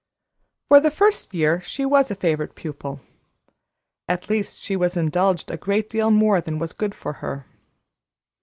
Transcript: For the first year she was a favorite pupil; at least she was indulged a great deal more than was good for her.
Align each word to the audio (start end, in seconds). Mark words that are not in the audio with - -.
For 0.67 0.79
the 0.79 0.89
first 0.89 1.31
year 1.31 1.61
she 1.61 1.85
was 1.85 2.09
a 2.09 2.15
favorite 2.15 2.55
pupil; 2.55 3.01
at 4.09 4.31
least 4.31 4.57
she 4.57 4.75
was 4.75 4.97
indulged 4.97 5.51
a 5.51 5.57
great 5.57 5.91
deal 5.91 6.09
more 6.09 6.41
than 6.41 6.57
was 6.57 6.73
good 6.73 6.95
for 6.95 7.13
her. 7.21 7.45